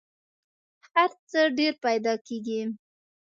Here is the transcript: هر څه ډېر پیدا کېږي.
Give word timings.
هر 0.93 1.11
څه 1.29 1.39
ډېر 1.57 1.73
پیدا 1.85 2.13
کېږي. 2.27 2.61